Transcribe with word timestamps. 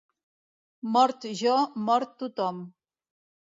Mort 0.95 1.27
jo, 1.41 1.59
mort 1.91 2.17
tothom. 2.23 2.65